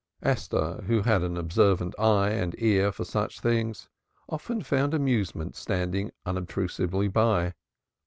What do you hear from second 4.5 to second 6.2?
found amusement standing